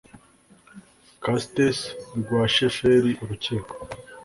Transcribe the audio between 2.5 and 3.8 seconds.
sheferi urukiko